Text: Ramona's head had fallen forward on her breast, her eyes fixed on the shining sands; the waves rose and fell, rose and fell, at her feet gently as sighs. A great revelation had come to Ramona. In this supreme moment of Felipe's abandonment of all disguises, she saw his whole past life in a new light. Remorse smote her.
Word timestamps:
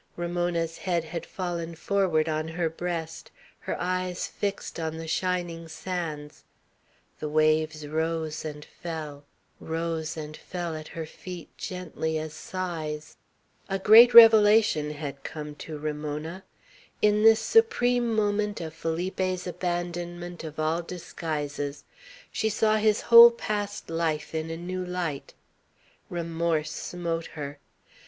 Ramona's 0.15 0.79
head 0.79 1.03
had 1.03 1.27
fallen 1.27 1.75
forward 1.75 2.27
on 2.27 2.47
her 2.47 2.71
breast, 2.71 3.29
her 3.59 3.79
eyes 3.79 4.25
fixed 4.25 4.79
on 4.79 4.97
the 4.97 5.07
shining 5.07 5.67
sands; 5.67 6.43
the 7.19 7.29
waves 7.29 7.85
rose 7.87 8.43
and 8.43 8.65
fell, 8.65 9.25
rose 9.59 10.17
and 10.17 10.35
fell, 10.35 10.75
at 10.75 10.87
her 10.87 11.05
feet 11.05 11.55
gently 11.55 12.17
as 12.17 12.33
sighs. 12.33 13.17
A 13.69 13.77
great 13.77 14.11
revelation 14.11 14.89
had 14.89 15.23
come 15.23 15.53
to 15.57 15.77
Ramona. 15.77 16.45
In 17.03 17.21
this 17.21 17.39
supreme 17.39 18.11
moment 18.15 18.59
of 18.59 18.73
Felipe's 18.73 19.45
abandonment 19.45 20.43
of 20.43 20.59
all 20.59 20.81
disguises, 20.81 21.83
she 22.31 22.49
saw 22.49 22.77
his 22.77 23.01
whole 23.01 23.29
past 23.29 23.87
life 23.91 24.33
in 24.33 24.49
a 24.49 24.57
new 24.57 24.83
light. 24.83 25.35
Remorse 26.09 26.71
smote 26.71 27.27
her. 27.27 27.59